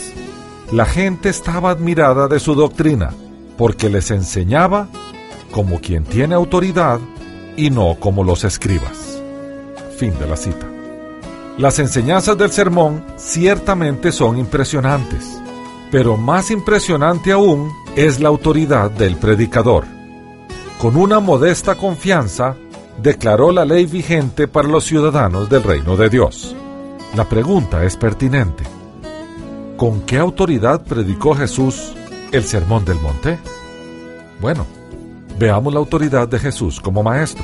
[0.72, 3.14] la gente estaba admirada de su doctrina,
[3.58, 4.90] porque les enseñaba
[5.52, 7.00] como quien tiene autoridad
[7.56, 9.22] y no como los escribas.
[9.98, 10.77] Fin de la cita.
[11.58, 15.42] Las enseñanzas del sermón ciertamente son impresionantes,
[15.92, 19.86] pero más impresionante aún es la autoridad del predicador.
[20.80, 22.56] Con una modesta confianza,
[23.02, 26.56] declaró la ley vigente para los ciudadanos del reino de Dios.
[27.16, 28.64] La pregunta es pertinente.
[29.78, 31.96] ¿Con qué autoridad predicó Jesús
[32.32, 33.40] el Sermón del Monte?
[34.40, 34.68] Bueno,
[35.40, 37.44] veamos la autoridad de Jesús como maestro.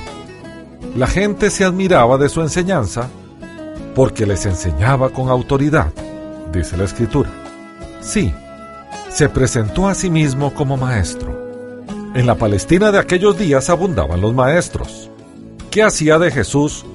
[0.96, 3.10] La gente se admiraba de su enseñanza
[3.96, 5.92] porque les enseñaba con autoridad,
[6.52, 7.30] dice la Escritura.
[8.02, 8.34] Sí,
[9.10, 11.44] se presentó a sí mismo como maestro.
[12.16, 15.10] En la Palestina de aquellos días abundaban los maestros.
[15.72, 16.86] ¿Qué hacía de Jesús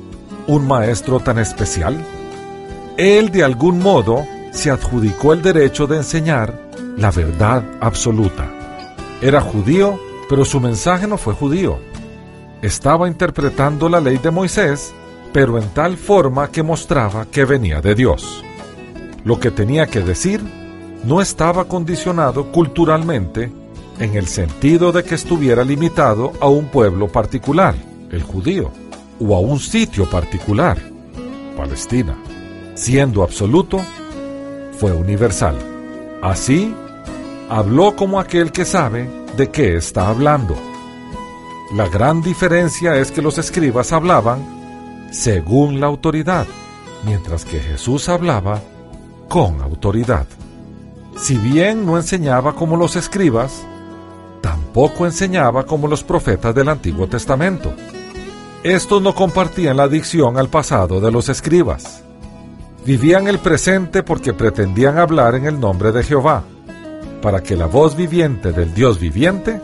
[0.47, 1.97] un maestro tan especial?
[2.97, 8.50] Él de algún modo se adjudicó el derecho de enseñar la verdad absoluta.
[9.20, 11.78] Era judío, pero su mensaje no fue judío.
[12.62, 14.92] Estaba interpretando la ley de Moisés,
[15.32, 18.42] pero en tal forma que mostraba que venía de Dios.
[19.24, 20.40] Lo que tenía que decir
[21.04, 23.52] no estaba condicionado culturalmente
[23.98, 27.74] en el sentido de que estuviera limitado a un pueblo particular,
[28.10, 28.70] el judío,
[29.20, 30.78] o a un sitio particular,
[31.56, 32.16] Palestina.
[32.74, 33.80] Siendo absoluto,
[34.78, 35.56] fue universal.
[36.22, 36.72] Así,
[37.48, 40.56] habló como aquel que sabe de qué está hablando.
[41.74, 44.57] La gran diferencia es que los escribas hablaban
[45.10, 46.46] según la autoridad,
[47.04, 48.60] mientras que Jesús hablaba
[49.28, 50.26] con autoridad.
[51.16, 53.66] Si bien no enseñaba como los escribas,
[54.41, 57.72] tampoco enseñaba como los profetas del Antiguo Testamento.
[58.62, 62.02] Estos no compartían la adicción al pasado de los escribas.
[62.84, 66.44] Vivían el presente porque pretendían hablar en el nombre de Jehová,
[67.20, 69.60] para que la voz viviente del Dios viviente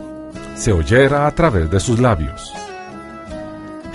[0.57, 2.53] se oyera a través de sus labios.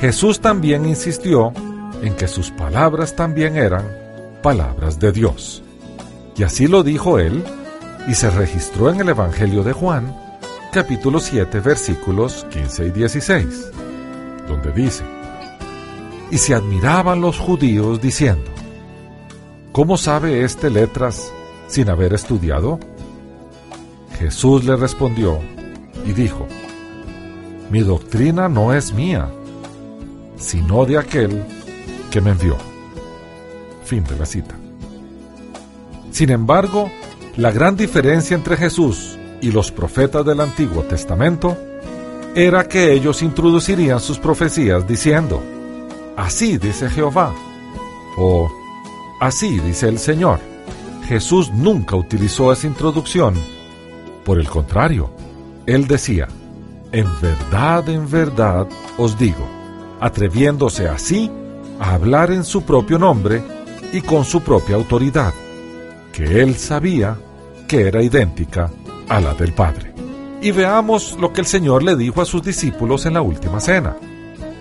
[0.01, 1.51] Jesús también insistió
[2.01, 3.85] en que sus palabras también eran
[4.41, 5.61] palabras de Dios.
[6.37, 7.43] Y así lo dijo él,
[8.07, 10.15] y se registró en el Evangelio de Juan,
[10.71, 13.71] capítulo 7, versículos 15 y 16,
[14.47, 15.03] donde dice,
[16.31, 18.49] Y se admiraban los judíos diciendo,
[19.73, 21.29] ¿Cómo sabe este letras
[21.67, 22.79] sin haber estudiado?
[24.17, 25.39] Jesús le respondió
[26.05, 26.47] y dijo,
[27.69, 29.29] Mi doctrina no es mía,
[30.39, 31.43] sino de aquel
[32.09, 32.57] que me envió.
[33.83, 34.55] Fin de la cita.
[36.11, 36.91] Sin embargo,
[37.37, 41.57] la gran diferencia entre Jesús y los profetas del Antiguo Testamento
[42.35, 45.41] era que ellos introducirían sus profecías diciendo,
[46.17, 47.33] Así dice Jehová,
[48.17, 48.51] o
[49.19, 50.39] Así dice el Señor.
[51.07, 53.33] Jesús nunca utilizó esa introducción.
[54.23, 55.09] Por el contrario,
[55.65, 56.27] Él decía,
[56.91, 58.67] En verdad, en verdad
[58.97, 59.58] os digo,
[59.99, 61.31] atreviéndose así
[61.79, 63.41] a hablar en su propio nombre
[63.91, 65.33] y con su propia autoridad
[66.11, 67.17] que él sabía
[67.67, 68.69] que era idéntica
[69.07, 69.93] a la del Padre.
[70.41, 73.95] Y veamos lo que el Señor le dijo a sus discípulos en la última cena.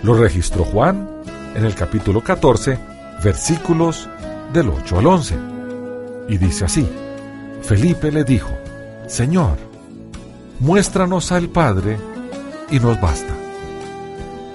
[0.02, 1.08] Lo registró Juan
[1.54, 2.78] en el capítulo 14,
[3.22, 4.08] versículos
[4.52, 5.34] del 8 al 11.
[6.28, 6.88] Y dice así,
[7.62, 8.50] Felipe le dijo,
[9.06, 9.56] Señor,
[10.60, 11.96] muéstranos al Padre
[12.70, 13.34] y nos basta.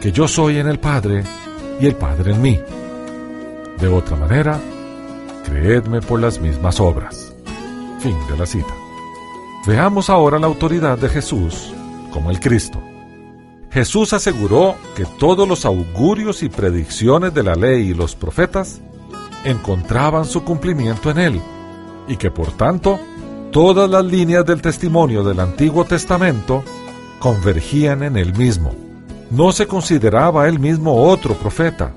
[0.00, 1.24] que yo soy en el Padre
[1.80, 2.60] y el Padre en mí.
[3.80, 4.60] De otra manera,
[5.44, 7.34] creedme por las mismas obras.
[8.00, 8.74] Fin de la cita.
[9.66, 11.72] Veamos ahora la autoridad de Jesús
[12.12, 12.80] como el Cristo.
[13.70, 18.80] Jesús aseguró que todos los augurios y predicciones de la ley y los profetas
[19.44, 21.40] encontraban su cumplimiento en él,
[22.08, 22.98] y que por tanto
[23.50, 26.64] todas las líneas del testimonio del Antiguo Testamento
[27.18, 28.85] convergían en él mismo.
[29.30, 31.92] No se consideraba él mismo otro profeta,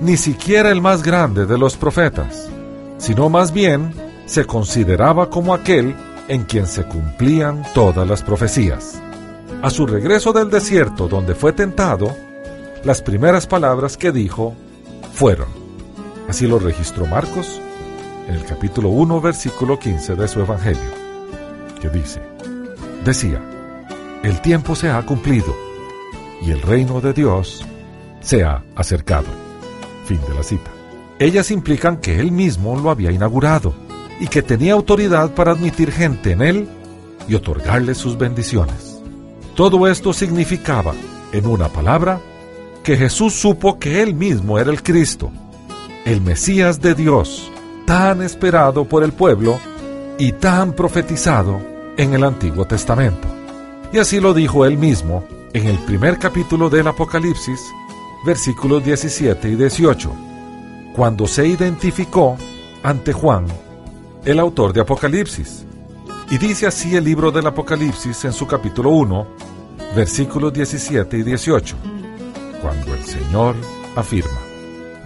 [0.00, 2.48] ni siquiera el más grande de los profetas,
[2.98, 3.92] sino más bien
[4.26, 5.94] se consideraba como aquel
[6.26, 9.00] en quien se cumplían todas las profecías.
[9.62, 12.14] A su regreso del desierto donde fue tentado,
[12.82, 14.54] las primeras palabras que dijo
[15.12, 15.48] fueron,
[16.28, 17.60] así lo registró Marcos
[18.28, 20.90] en el capítulo 1, versículo 15 de su Evangelio,
[21.80, 22.20] que dice,
[23.04, 23.40] decía,
[24.24, 25.54] el tiempo se ha cumplido
[26.46, 27.64] y el reino de Dios
[28.20, 29.26] se ha acercado.
[30.04, 30.70] Fin de la cita.
[31.18, 33.74] Ellas implican que él mismo lo había inaugurado
[34.20, 36.68] y que tenía autoridad para admitir gente en él
[37.28, 39.00] y otorgarle sus bendiciones.
[39.54, 40.94] Todo esto significaba,
[41.32, 42.20] en una palabra,
[42.82, 45.30] que Jesús supo que él mismo era el Cristo,
[46.04, 47.50] el Mesías de Dios,
[47.86, 49.58] tan esperado por el pueblo
[50.18, 51.60] y tan profetizado
[51.96, 53.28] en el Antiguo Testamento.
[53.92, 57.60] Y así lo dijo él mismo en el primer capítulo del Apocalipsis,
[58.26, 60.12] versículos 17 y 18,
[60.96, 62.36] cuando se identificó
[62.82, 63.46] ante Juan,
[64.24, 65.64] el autor de Apocalipsis.
[66.28, 69.26] Y dice así el libro del Apocalipsis en su capítulo 1,
[69.94, 71.76] versículos 17 y 18,
[72.60, 73.54] cuando el Señor
[73.94, 74.40] afirma,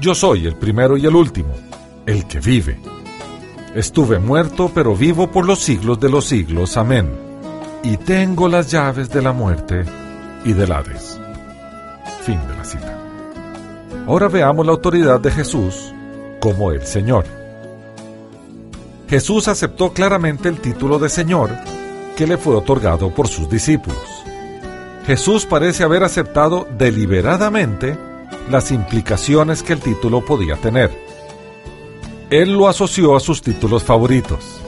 [0.01, 1.53] Yo soy el primero y el último,
[2.07, 2.81] el que vive.
[3.75, 6.79] Estuve muerto, pero vivo por los siglos de los siglos.
[6.79, 7.11] Amén.
[7.83, 9.85] Y tengo las llaves de la muerte
[10.45, 11.21] y del Hades.
[12.23, 12.99] Fin de la cita.
[14.07, 15.93] Ahora veamos la autoridad de Jesús
[16.41, 17.25] como el Señor.
[19.09, 21.51] Jesús aceptó claramente el título de Señor
[22.17, 23.99] que le fue otorgado por sus discípulos.
[25.07, 27.97] Jesús parece haber aceptado deliberadamente
[28.51, 30.91] las implicaciones que el título podía tener.
[32.31, 34.61] Él lo asoció a sus títulos favoritos.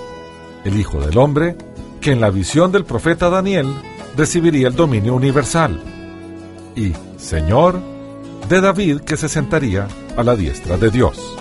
[0.65, 1.57] El Hijo del Hombre,
[2.01, 3.75] que en la visión del profeta Daniel
[4.17, 5.83] recibiría el dominio universal.
[6.77, 7.81] Y Señor
[8.49, 9.87] de David, que se sentaría
[10.17, 11.37] a la diestra de Dios.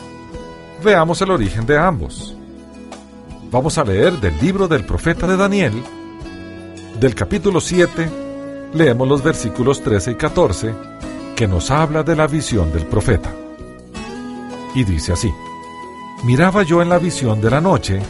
[0.83, 2.35] Veamos el origen de ambos.
[3.51, 5.73] Vamos a leer del libro del profeta de Daniel,
[6.99, 8.09] del capítulo 7,
[8.73, 10.75] leemos los versículos 13 y 14
[11.35, 13.33] que nos habla de la visión del profeta.
[14.75, 15.31] Y dice así,
[16.25, 18.01] miraba yo en la visión de la noche,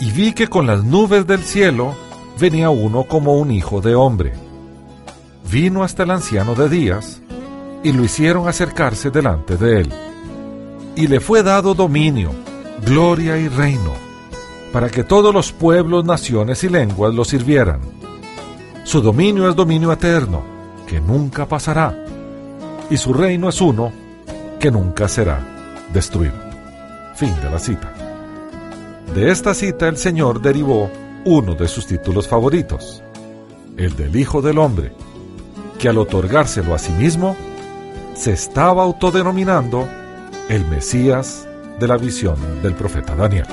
[0.00, 1.94] y vi que con las nubes del cielo
[2.38, 4.32] venía uno como un hijo de hombre.
[5.50, 7.20] Vino hasta el anciano de días,
[7.82, 9.92] y lo hicieron acercarse delante de él.
[10.96, 12.30] Y le fue dado dominio,
[12.84, 13.92] gloria y reino,
[14.72, 17.98] para que todos los pueblos, naciones y lenguas lo sirvieran
[18.88, 20.40] su dominio es dominio eterno,
[20.86, 21.94] que nunca pasará,
[22.88, 23.92] y su reino es uno,
[24.58, 26.32] que nunca será destruido.
[27.14, 27.92] Fin de la cita.
[29.14, 30.90] De esta cita el Señor derivó
[31.28, 33.02] uno de sus títulos favoritos,
[33.76, 34.92] el del Hijo del Hombre,
[35.78, 37.36] que al otorgárselo a sí mismo,
[38.14, 39.86] se estaba autodenominando
[40.48, 41.46] el Mesías
[41.78, 43.44] de la visión del profeta Daniel.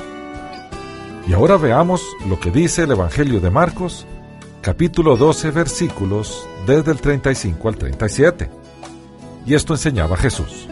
[1.28, 4.06] Y ahora veamos lo que dice el Evangelio de Marcos
[4.62, 8.50] capítulo 12, versículos desde el 35 al 37.
[9.44, 10.66] Y esto enseñaba Jesús.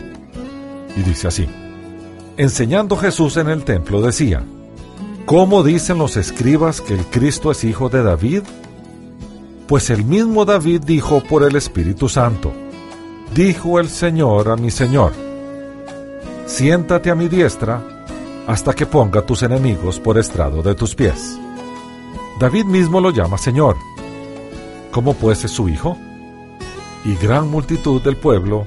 [0.97, 1.47] Y dice así,
[2.39, 4.43] enseñando Jesús en el templo decía,
[5.27, 8.43] ¿cómo dicen los escribas que el Cristo es hijo de David?
[9.67, 12.53] Pues el mismo David dijo por el Espíritu Santo,
[13.35, 15.13] dijo el Señor a mi Señor,
[16.47, 17.83] siéntate a mi diestra
[18.47, 21.39] hasta que ponga tus enemigos por estrado de tus pies.
[22.39, 23.77] David mismo lo llama Señor.
[24.91, 25.97] ¿Cómo pues es su hijo?
[27.05, 28.67] Y gran multitud del pueblo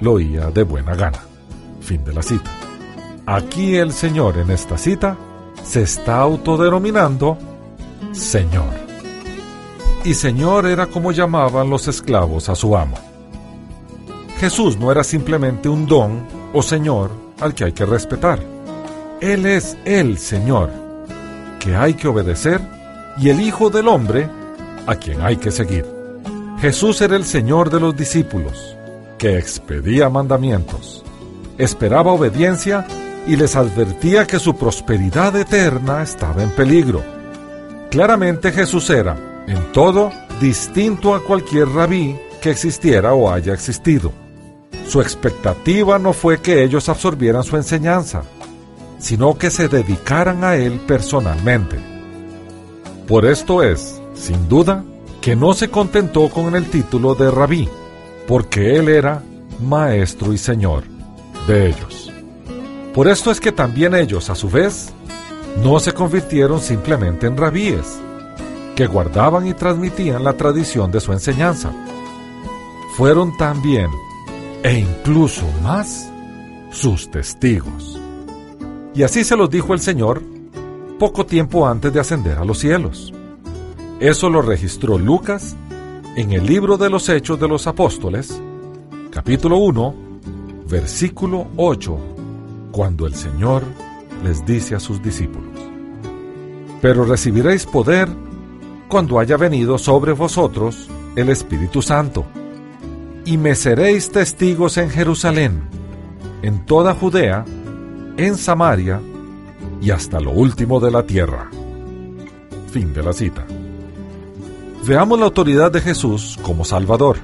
[0.00, 1.20] lo oía de buena gana.
[1.80, 2.50] Fin de la cita.
[3.26, 5.16] Aquí el Señor en esta cita
[5.66, 7.36] se está autodenominando
[8.12, 8.72] Señor.
[10.04, 12.96] Y Señor era como llamaban los esclavos a su amo.
[14.38, 18.38] Jesús no era simplemente un don o Señor al que hay que respetar.
[19.20, 20.70] Él es el Señor,
[21.58, 22.60] que hay que obedecer,
[23.18, 24.28] y el Hijo del Hombre,
[24.86, 25.86] a quien hay que seguir.
[26.60, 28.76] Jesús era el Señor de los discípulos,
[29.18, 31.02] que expedía mandamientos,
[31.58, 32.86] esperaba obediencia
[33.26, 37.02] y les advertía que su prosperidad eterna estaba en peligro.
[37.90, 44.12] Claramente Jesús era, en todo, distinto a cualquier rabí que existiera o haya existido.
[44.86, 48.22] Su expectativa no fue que ellos absorbieran su enseñanza,
[48.98, 51.76] sino que se dedicaran a él personalmente.
[53.08, 54.84] Por esto es, sin duda,
[55.20, 57.68] que no se contentó con el título de rabí,
[58.28, 59.22] porque él era
[59.60, 60.84] maestro y señor
[61.46, 61.95] de ellos.
[62.96, 64.90] Por esto es que también ellos, a su vez,
[65.62, 67.98] no se convirtieron simplemente en rabíes,
[68.74, 71.72] que guardaban y transmitían la tradición de su enseñanza.
[72.96, 73.90] Fueron también,
[74.62, 76.10] e incluso más,
[76.70, 78.00] sus testigos.
[78.94, 80.22] Y así se los dijo el Señor
[80.98, 83.12] poco tiempo antes de ascender a los cielos.
[84.00, 85.54] Eso lo registró Lucas
[86.16, 88.40] en el libro de los Hechos de los Apóstoles,
[89.10, 89.94] capítulo 1,
[90.66, 92.15] versículo 8,
[92.76, 93.62] cuando el Señor
[94.22, 95.58] les dice a sus discípulos,
[96.82, 98.06] Pero recibiréis poder
[98.86, 102.26] cuando haya venido sobre vosotros el Espíritu Santo,
[103.24, 105.62] y me seréis testigos en Jerusalén,
[106.42, 107.46] en toda Judea,
[108.18, 109.00] en Samaria
[109.80, 111.48] y hasta lo último de la tierra.
[112.70, 113.46] Fin de la cita.
[114.86, 117.16] Veamos la autoridad de Jesús como Salvador.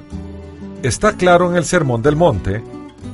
[0.81, 2.63] Está claro en el Sermón del Monte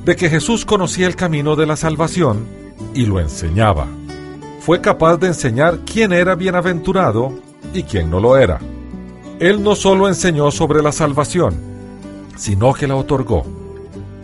[0.04, 2.46] de que Jesús conocía el camino de la salvación
[2.94, 3.86] y lo enseñaba.
[4.60, 7.34] Fue capaz de enseñar quién era bienaventurado
[7.74, 8.58] y quién no lo era.
[9.38, 11.54] Él no solo enseñó sobre la salvación,
[12.36, 13.44] sino que la otorgó.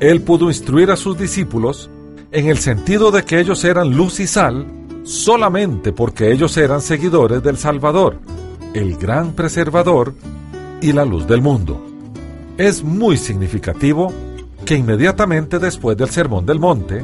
[0.00, 1.90] Él pudo instruir a sus discípulos
[2.33, 4.66] en el sentido de que ellos eran luz y sal
[5.04, 8.18] solamente porque ellos eran seguidores del Salvador,
[8.75, 10.14] el gran preservador
[10.83, 11.80] y la luz del mundo.
[12.59, 14.12] Es muy significativo
[14.66, 16.99] que inmediatamente después del Sermón del Monte,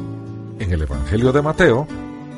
[0.59, 1.87] en el Evangelio de Mateo,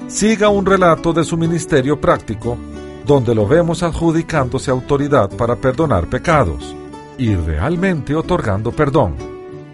[0.06, 2.58] siga un relato de su ministerio práctico
[3.06, 6.76] donde lo vemos adjudicándose autoridad para perdonar pecados
[7.16, 9.14] y realmente otorgando perdón,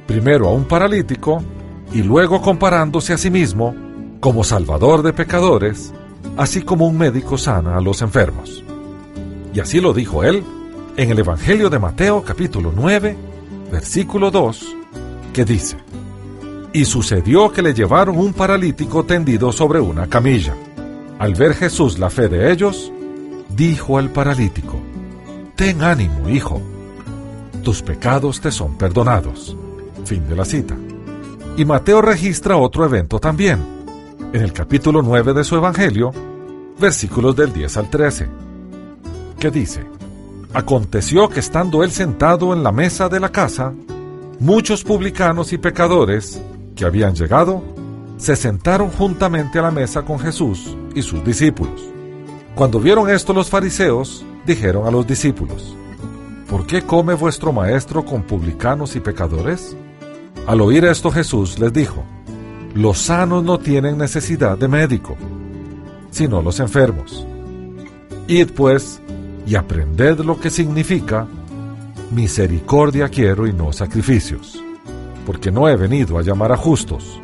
[0.06, 1.42] primero a un paralítico
[1.92, 3.74] y luego comparándose a sí mismo
[4.20, 5.92] como salvador de pecadores,
[6.36, 8.62] así como un médico sana a los enfermos.
[9.52, 10.44] Y así lo dijo él
[10.96, 13.16] en el Evangelio de Mateo capítulo 9,
[13.72, 14.76] versículo 2
[15.30, 15.76] que dice,
[16.72, 20.54] Y sucedió que le llevaron un paralítico tendido sobre una camilla.
[21.18, 22.92] Al ver Jesús la fe de ellos,
[23.48, 24.80] dijo al paralítico,
[25.56, 26.60] Ten ánimo, hijo,
[27.62, 29.56] tus pecados te son perdonados.
[30.04, 30.76] Fin de la cita.
[31.56, 33.58] Y Mateo registra otro evento también,
[34.32, 36.12] en el capítulo 9 de su Evangelio,
[36.78, 38.28] versículos del 10 al 13,
[39.38, 39.84] que dice,
[40.52, 43.72] Aconteció que estando él sentado en la mesa de la casa,
[44.40, 46.40] muchos publicanos y pecadores
[46.74, 47.62] que habían llegado
[48.16, 51.82] se sentaron juntamente a la mesa con Jesús y sus discípulos.
[52.54, 55.76] Cuando vieron esto los fariseos, dijeron a los discípulos,
[56.48, 59.76] ¿Por qué come vuestro maestro con publicanos y pecadores?
[60.46, 62.02] Al oír esto Jesús les dijo,
[62.74, 65.16] Los sanos no tienen necesidad de médico,
[66.10, 67.26] sino los enfermos.
[68.26, 69.00] Id pues
[69.46, 71.26] y aprended lo que significa
[72.10, 74.62] misericordia quiero y no sacrificios,
[75.24, 77.20] porque no he venido a llamar a justos,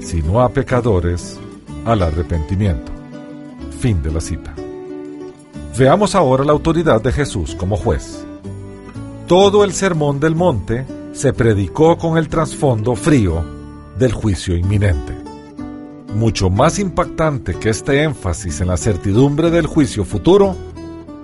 [0.00, 1.38] sino a pecadores
[1.84, 2.92] al arrepentimiento.
[3.80, 4.54] Fin de la cita.
[5.76, 8.24] Veamos ahora la autoridad de Jesús como juez.
[9.26, 13.44] Todo el sermón del monte se predicó con el trasfondo frío
[13.98, 15.14] del juicio inminente.
[16.14, 20.56] Mucho más impactante que este énfasis en la certidumbre del juicio futuro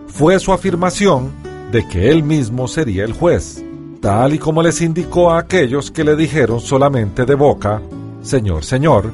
[0.09, 3.65] fue su afirmación de que él mismo sería el juez,
[4.03, 7.81] tal y como les indicó a aquellos que le dijeron solamente de boca,
[8.21, 9.11] Señor, Señor,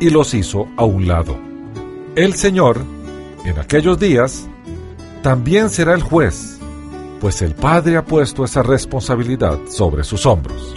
[0.00, 1.38] y los hizo a un lado.
[2.16, 2.82] El Señor,
[3.44, 4.48] en aquellos días,
[5.22, 6.58] también será el juez,
[7.20, 10.74] pues el Padre ha puesto esa responsabilidad sobre sus hombros.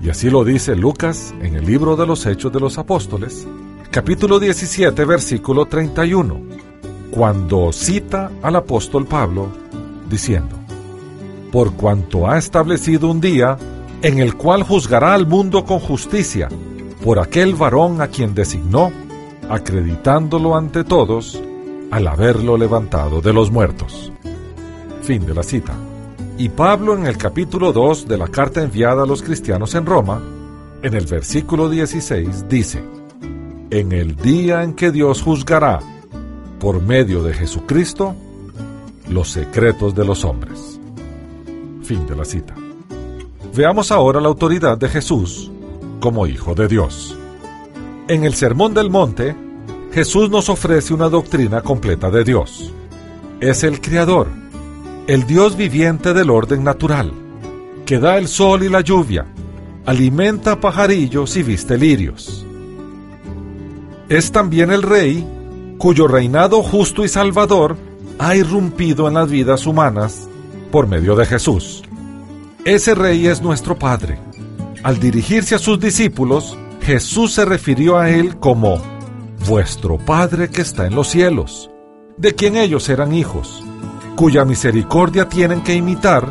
[0.00, 3.48] Y así lo dice Lucas en el libro de los Hechos de los Apóstoles,
[3.90, 6.40] capítulo 17, versículo 31,
[7.10, 9.48] cuando cita al apóstol Pablo
[10.10, 10.56] diciendo,
[11.50, 13.56] por cuanto ha establecido un día
[14.02, 16.48] en el cual juzgará al mundo con justicia
[17.02, 18.92] por aquel varón a quien designó,
[19.48, 21.40] acreditándolo ante todos
[21.90, 24.12] al haberlo levantado de los muertos.
[25.02, 25.74] Fin de la cita.
[26.38, 30.22] Y Pablo en el capítulo 2 de la carta enviada a los cristianos en Roma,
[30.82, 32.82] en el versículo 16, dice,
[33.70, 35.80] en el día en que Dios juzgará,
[36.58, 38.14] por medio de Jesucristo,
[39.10, 40.80] los secretos de los hombres.
[41.82, 42.54] Fin de la cita.
[43.54, 45.50] Veamos ahora la autoridad de Jesús
[46.00, 47.16] como Hijo de Dios.
[48.08, 49.36] En el Sermón del Monte,
[49.92, 52.72] Jesús nos ofrece una doctrina completa de Dios.
[53.40, 54.28] Es el Creador,
[55.06, 57.12] el Dios viviente del orden natural,
[57.84, 59.26] que da el sol y la lluvia,
[59.84, 62.46] alimenta pajarillos y viste lirios.
[64.08, 65.26] Es también el Rey,
[65.78, 67.76] cuyo reinado justo y salvador
[68.20, 70.28] ha irrumpido en las vidas humanas
[70.70, 71.82] por medio de Jesús.
[72.66, 74.18] Ese Rey es nuestro Padre.
[74.82, 78.78] Al dirigirse a sus discípulos, Jesús se refirió a él como
[79.48, 81.70] vuestro Padre que está en los cielos,
[82.18, 83.64] de quien ellos eran hijos,
[84.16, 86.30] cuya misericordia tienen que imitar,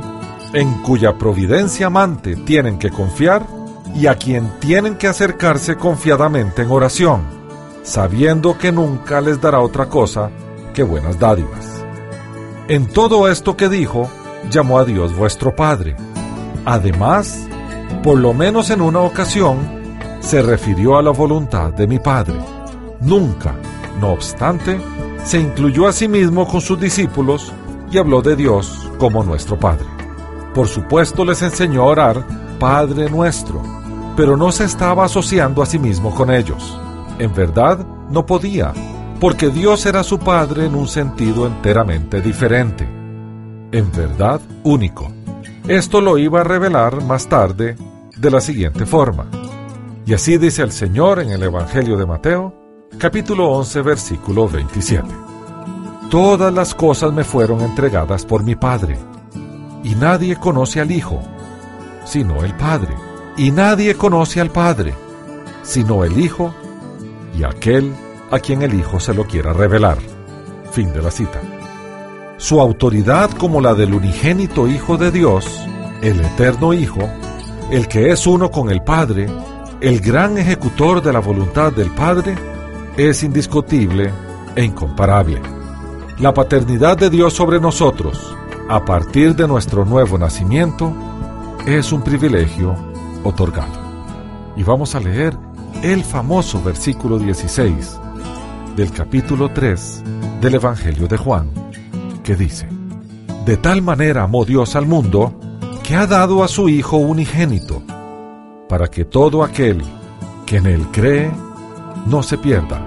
[0.53, 3.48] en cuya providencia amante tienen que confiar
[3.96, 7.24] y a quien tienen que acercarse confiadamente en oración,
[7.81, 10.29] sabiendo que nunca les dará otra cosa
[10.75, 11.69] que buenas dádivas.
[12.70, 14.10] En todo esto que dijo,
[14.52, 15.96] llamó a Dios vuestro Padre.
[16.66, 17.48] Además,
[18.04, 19.58] por lo menos en una ocasión,
[20.20, 22.36] se refirió a la voluntad de mi Padre
[23.02, 23.56] Nunca,
[24.00, 24.80] no obstante,
[25.24, 27.52] se incluyó a sí mismo con sus discípulos
[27.90, 29.86] y habló de Dios como nuestro Padre.
[30.54, 32.26] Por supuesto les enseñó a orar
[32.60, 33.64] Padre nuestro,
[34.18, 36.78] pero no se estaba asociando a sí mismo con ellos.
[37.20, 38.74] En verdad, no podía,
[39.20, 42.88] porque Dios era su Padre en un sentido enteramente diferente.
[43.72, 45.12] En verdad, único.
[45.68, 47.76] Esto lo iba a revelar más tarde
[48.18, 49.28] de la siguiente forma.
[50.06, 52.54] Y así dice el Señor en el Evangelio de Mateo,
[52.98, 55.08] capítulo 11, versículo 27.
[56.10, 58.98] Todas las cosas me fueron entregadas por mi Padre,
[59.84, 61.20] y nadie conoce al Hijo,
[62.06, 62.96] sino el Padre,
[63.38, 64.96] y nadie conoce al Padre,
[65.62, 66.52] sino el Hijo,
[67.38, 67.94] y aquel
[68.32, 69.98] a quien el Hijo se lo quiera revelar.
[70.72, 71.39] Fin de la cita.
[72.38, 75.46] Su autoridad como la del unigénito Hijo de Dios,
[76.02, 77.10] el eterno Hijo,
[77.72, 79.28] el que es uno con el Padre,
[79.82, 82.36] el gran ejecutor de la voluntad del Padre,
[82.98, 84.12] es indiscutible
[84.56, 85.42] e incomparable.
[86.20, 88.36] La paternidad de Dios sobre nosotros,
[88.70, 90.94] a partir de nuestro nuevo nacimiento,
[91.65, 92.76] es un privilegio
[93.24, 93.74] otorgado.
[94.56, 95.38] Y vamos a leer
[95.82, 98.00] el famoso versículo 16
[98.80, 100.04] del capítulo 3
[100.39, 101.50] del Evangelio de Juan,
[102.24, 102.65] que dice,
[103.44, 105.38] De tal manera amó Dios al mundo,
[105.84, 107.84] que ha dado a su Hijo unigénito,
[108.70, 109.84] para que todo aquel
[110.46, 111.30] que en él cree
[112.06, 112.82] no se pierda,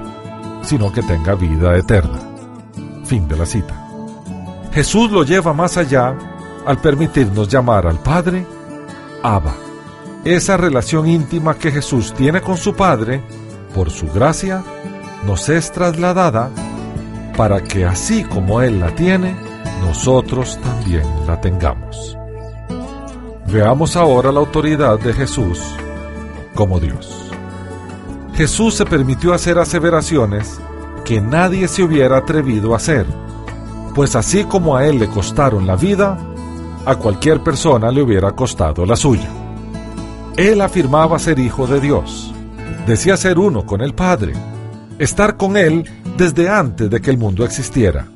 [0.62, 2.20] sino que tenga vida eterna.
[3.04, 3.86] Fin de la cita.
[4.72, 6.16] Jesús lo lleva más allá
[6.64, 8.46] al permitirnos llamar al Padre
[9.22, 9.52] Abba.
[10.24, 13.22] Esa relación íntima que Jesús tiene con su Padre,
[13.74, 14.64] por su gracia,
[15.26, 16.50] nos es trasladada
[17.36, 19.34] para que así como Él la tiene,
[19.80, 22.16] nosotros también la tengamos.
[23.46, 25.60] Veamos ahora la autoridad de Jesús
[26.54, 27.30] como Dios.
[28.34, 30.58] Jesús se permitió hacer aseveraciones
[31.04, 33.06] que nadie se hubiera atrevido a hacer,
[33.94, 36.18] pues así como a él le costaron la vida,
[36.86, 39.28] a cualquier persona le hubiera costado la suya.
[40.36, 42.32] Él afirmaba ser hijo de Dios,
[42.86, 44.32] decía ser uno con el Padre,
[45.02, 48.06] estar con Él desde antes de que el mundo existiera.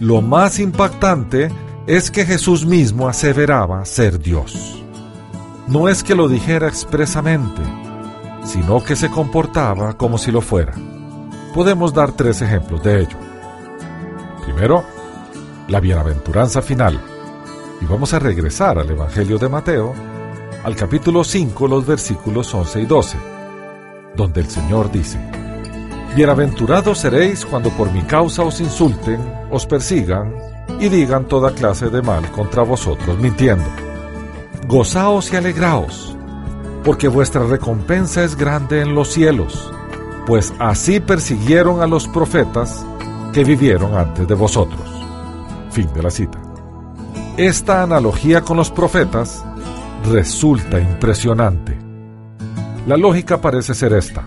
[0.00, 1.48] Lo más impactante
[1.86, 4.82] es que Jesús mismo aseveraba ser Dios.
[5.68, 7.62] No es que lo dijera expresamente,
[8.44, 10.74] sino que se comportaba como si lo fuera.
[11.54, 13.16] Podemos dar tres ejemplos de ello.
[14.44, 14.84] Primero,
[15.68, 17.00] la bienaventuranza final.
[17.80, 19.94] Y vamos a regresar al Evangelio de Mateo,
[20.64, 23.18] al capítulo 5, los versículos 11 y 12,
[24.16, 25.18] donde el Señor dice,
[26.14, 29.18] Bienaventurados seréis cuando por mi causa os insulten,
[29.50, 30.34] os persigan
[30.78, 33.64] y digan toda clase de mal contra vosotros mintiendo.
[34.68, 36.14] Gozaos y alegraos
[36.84, 39.72] porque vuestra recompensa es grande en los cielos,
[40.26, 42.84] pues así persiguieron a los profetas
[43.32, 44.82] que vivieron antes de vosotros.
[45.70, 46.38] Fin de la cita.
[47.38, 49.42] Esta analogía con los profetas
[50.10, 51.78] resulta impresionante.
[52.86, 54.22] La lógica parece ser esta.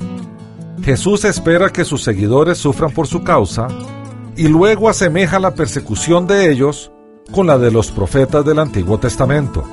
[0.84, 3.68] Jesús espera que sus seguidores sufran por su causa
[4.36, 6.92] y luego asemeja la persecución de ellos
[7.32, 9.64] con la de los profetas del Antiguo Testamento.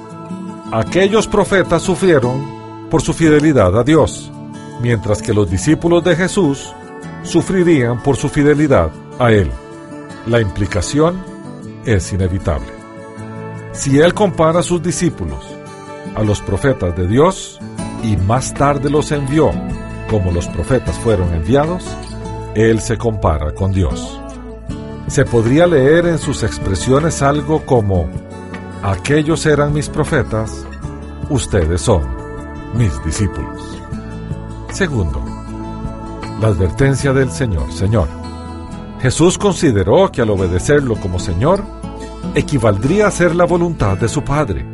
[0.73, 4.31] Aquellos profetas sufrieron por su fidelidad a Dios,
[4.81, 6.73] mientras que los discípulos de Jesús
[7.25, 9.51] sufrirían por su fidelidad a Él.
[10.27, 11.23] La implicación
[11.85, 12.69] es inevitable.
[13.73, 15.45] Si Él compara a sus discípulos
[16.15, 17.59] a los profetas de Dios
[18.03, 19.51] y más tarde los envió
[20.09, 21.85] como los profetas fueron enviados,
[22.55, 24.21] Él se compara con Dios.
[25.07, 28.09] Se podría leer en sus expresiones algo como,
[28.83, 30.67] aquellos eran mis profetas,
[31.29, 32.03] ustedes son
[32.75, 33.79] mis discípulos.
[34.71, 35.23] Segundo,
[36.41, 38.09] la advertencia del Señor, Señor.
[39.01, 41.63] Jesús consideró que al obedecerlo como Señor,
[42.35, 44.65] equivaldría a hacer la voluntad de su Padre.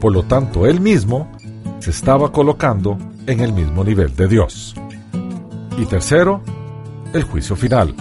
[0.00, 1.30] Por lo tanto, él mismo
[1.90, 4.74] estaba colocando en el mismo nivel de Dios.
[5.76, 6.40] Y tercero,
[7.12, 7.94] el juicio final.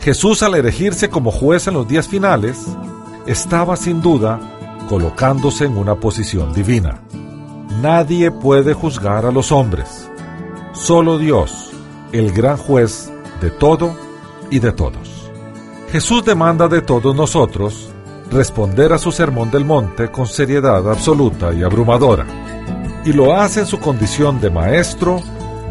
[0.00, 2.66] Jesús al elegirse como juez en los días finales,
[3.26, 4.40] estaba sin duda
[4.88, 7.00] colocándose en una posición divina.
[7.82, 10.08] Nadie puede juzgar a los hombres.
[10.72, 11.72] Solo Dios,
[12.12, 13.10] el gran juez
[13.40, 13.96] de todo
[14.50, 15.30] y de todos.
[15.90, 17.90] Jesús demanda de todos nosotros
[18.30, 22.26] responder a su sermón del monte con seriedad absoluta y abrumadora.
[23.08, 25.22] Y lo hace en su condición de maestro,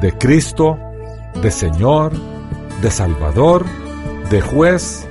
[0.01, 0.79] de Cristo,
[1.39, 2.11] de Señor,
[2.81, 3.63] de Salvador,
[4.31, 5.07] de juez,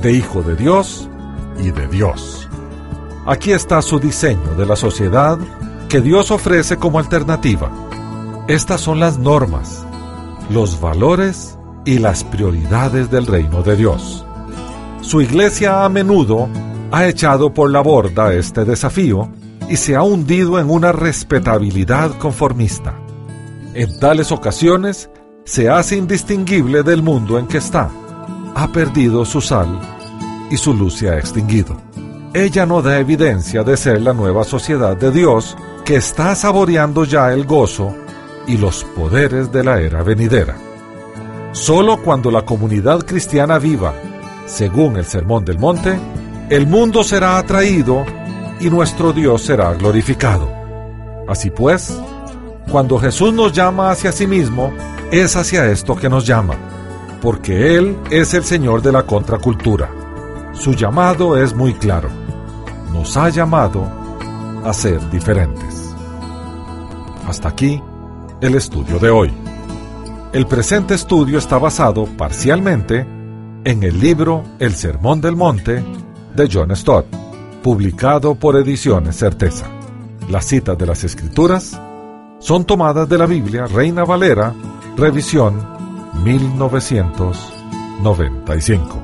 [0.00, 1.08] de Hijo de Dios
[1.60, 2.48] y de Dios.
[3.26, 5.38] Aquí está su diseño de la sociedad
[5.88, 7.70] que Dios ofrece como alternativa.
[8.48, 9.86] Estas son las normas,
[10.50, 14.26] los valores y las prioridades del reino de Dios.
[15.00, 16.48] Su iglesia a menudo
[16.90, 19.28] ha echado por la borda este desafío
[19.68, 22.94] y se ha hundido en una respetabilidad conformista.
[23.74, 25.08] En tales ocasiones
[25.44, 27.90] se hace indistinguible del mundo en que está.
[28.54, 29.80] Ha perdido su sal
[30.50, 31.76] y su luz se ha extinguido.
[32.34, 37.32] Ella no da evidencia de ser la nueva sociedad de Dios que está saboreando ya
[37.32, 37.94] el gozo
[38.46, 40.56] y los poderes de la era venidera.
[41.52, 43.94] Solo cuando la comunidad cristiana viva,
[44.46, 45.98] según el Sermón del Monte,
[46.48, 48.04] el mundo será atraído
[48.62, 50.48] y nuestro Dios será glorificado.
[51.28, 51.98] Así pues,
[52.70, 54.72] cuando Jesús nos llama hacia sí mismo,
[55.10, 56.54] es hacia esto que nos llama,
[57.20, 59.90] porque Él es el Señor de la contracultura.
[60.52, 62.08] Su llamado es muy claro.
[62.92, 63.84] Nos ha llamado
[64.64, 65.92] a ser diferentes.
[67.26, 67.82] Hasta aquí
[68.40, 69.32] el estudio de hoy.
[70.32, 73.06] El presente estudio está basado parcialmente
[73.64, 75.84] en el libro El Sermón del Monte
[76.34, 77.21] de John Stott,
[77.62, 79.66] publicado por Ediciones Certeza.
[80.28, 81.80] Las citas de las Escrituras
[82.40, 84.52] son tomadas de la Biblia Reina Valera,
[84.96, 85.64] revisión
[86.24, 89.02] 1995.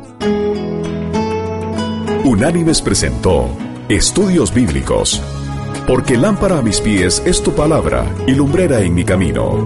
[2.25, 3.49] Unánimes presentó
[3.89, 5.23] Estudios Bíblicos,
[5.87, 9.65] porque lámpara a mis pies es tu palabra y lumbrera en mi camino.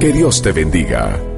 [0.00, 1.35] Que Dios te bendiga.